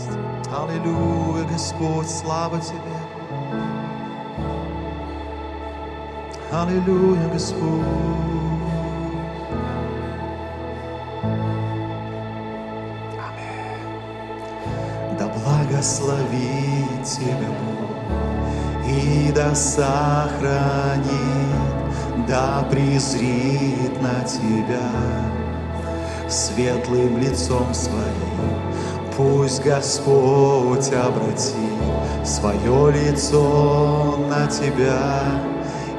[0.00, 0.18] есть.
[0.52, 2.78] Аллилуйя, Господь, слава Тебе.
[6.52, 7.60] Аллилуйя, Господь.
[13.18, 13.88] Аминь.
[15.18, 17.90] Да благословит тебя Бог
[18.86, 21.06] и да сохранит,
[22.26, 24.90] да презрит на тебя
[26.28, 28.59] светлым лицом своим
[29.20, 31.54] пусть Господь обратит
[32.24, 35.22] свое лицо на тебя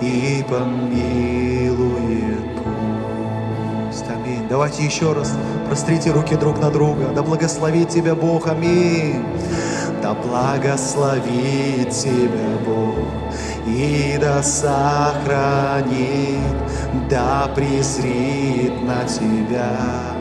[0.00, 1.76] и помилует
[2.56, 4.04] пусть.
[4.08, 4.46] Аминь.
[4.48, 5.34] Давайте еще раз
[5.66, 7.10] прострите руки друг на друга.
[7.14, 8.46] Да благословит тебя Бог.
[8.46, 9.24] Аминь.
[10.02, 12.96] Да благословит тебя Бог
[13.66, 15.90] и да сохранит,
[17.10, 20.19] да презрит на тебя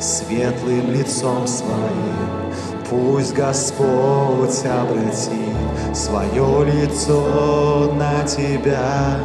[0.00, 2.52] светлым лицом своим.
[2.88, 9.18] Пусть Господь обратит свое лицо на тебя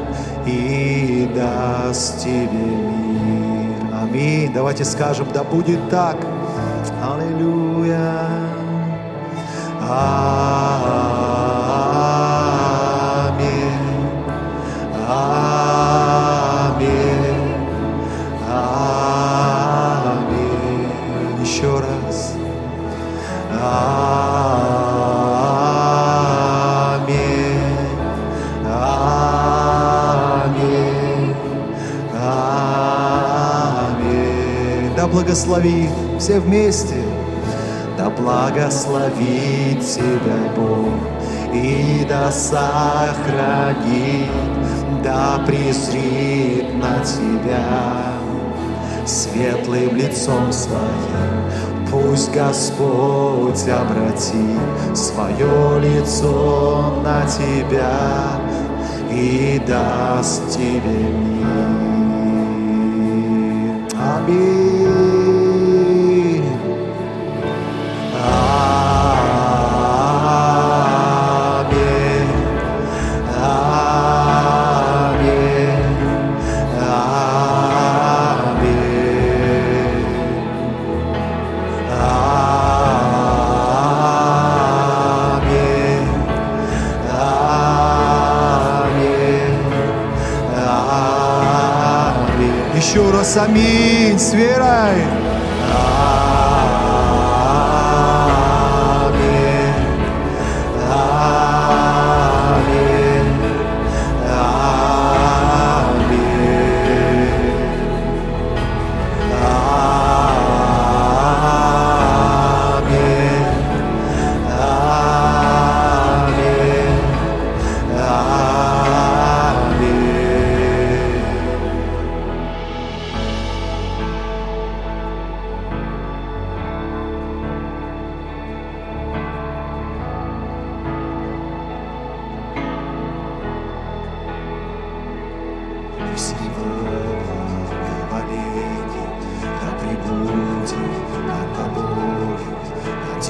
[0.46, 3.74] и даст тебе мир.
[4.02, 4.52] Аминь.
[4.54, 6.18] Давайте скажем, да будет так.
[7.02, 8.28] Аллилуйя.
[9.82, 11.13] А-а-а.
[35.34, 35.90] благослови
[36.20, 37.02] все вместе.
[37.98, 40.94] Да благословит тебя Бог
[41.54, 43.82] и да сохранит,
[45.04, 48.14] да презрит на тебя
[49.06, 51.50] светлым лицом своим.
[51.90, 58.40] Пусть Господь обратит свое лицо на тебя
[59.12, 61.94] и даст тебе мир.
[64.00, 65.03] Аминь.
[92.84, 95.04] Еще раз аминь с верой.
[95.72, 96.03] Аминь.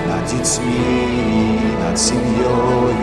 [0.07, 2.95] над детьми, над семьей.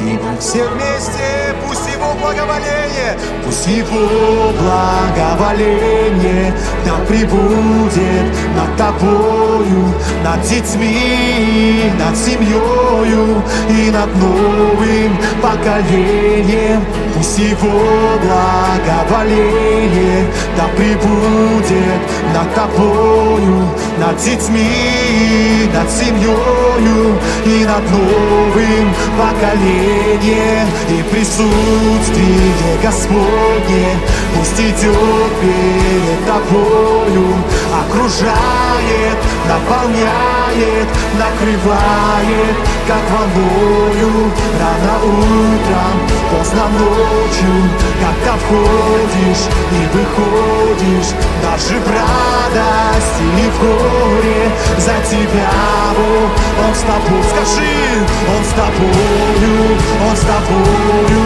[0.00, 6.52] И мы все вместе, пусть его благоволение, пусть его благоволение
[6.84, 16.84] да прибудет над тобою, над детьми, над семьей и над новым поколением.
[17.24, 18.18] Всего Его
[19.08, 20.26] благоволение
[20.58, 22.02] Да прибудет
[22.34, 23.66] над тобою
[23.98, 27.14] Над детьми, над семьей
[27.46, 30.68] И над новым поколением.
[30.90, 33.96] И присутствие Господне
[34.36, 37.26] Пусть идет перед тобою
[37.88, 39.18] Окружает,
[39.48, 40.88] наполняет,
[41.18, 42.56] накрывает
[42.86, 44.30] Как волною
[44.60, 46.03] рано утром
[46.54, 47.70] поздно ночью,
[48.00, 51.12] когда входишь и выходишь,
[51.42, 55.50] даже в радости и в горе, за тебя
[55.96, 56.30] Бог,
[56.66, 59.78] Он с тобой, скажи, Он с тобою,
[60.08, 61.22] Он с тобою,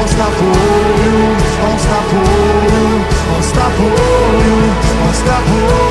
[0.00, 1.36] Он с тобою,
[1.68, 3.04] Он с тобою,
[3.36, 3.94] Он с тобою,
[5.06, 5.81] Он с тобою.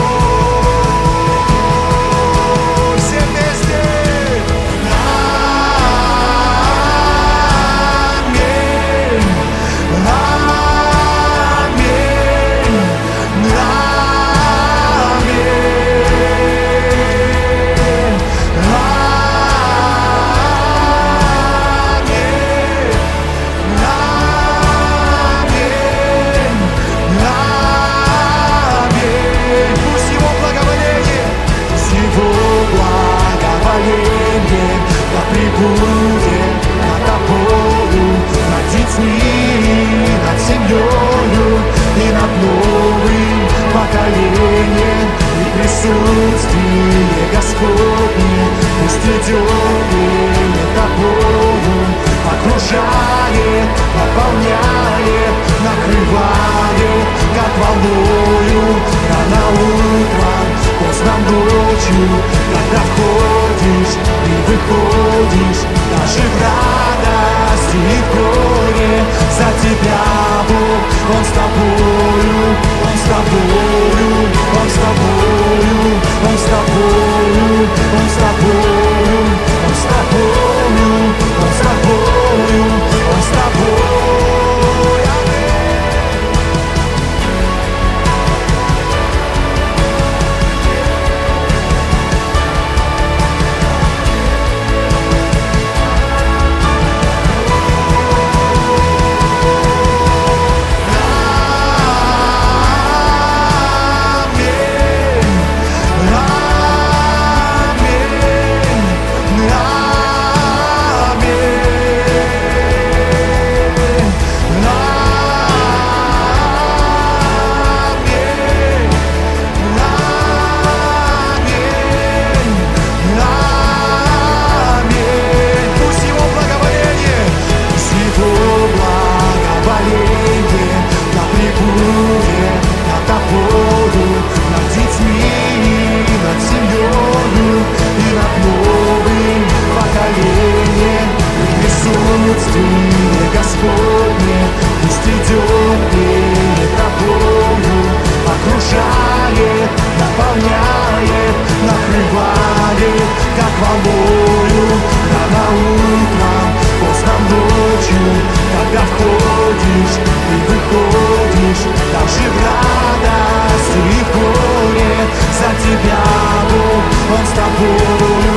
[157.91, 158.21] ночью,
[158.57, 159.97] когда входишь
[160.29, 164.95] и выходишь, даже в радость и в горе,
[165.39, 166.01] за тебя
[166.49, 166.83] Бог,
[167.17, 168.35] Он с тобою,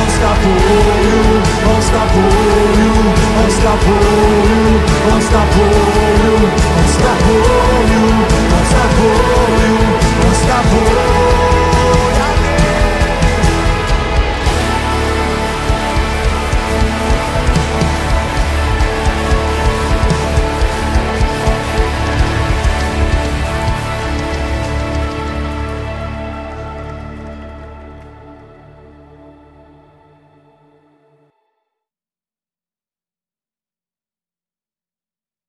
[0.00, 2.92] Он с тобою, Он с тобою,
[3.38, 4.01] Он с тобою.